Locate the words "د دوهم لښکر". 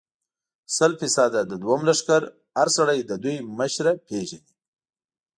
1.45-2.21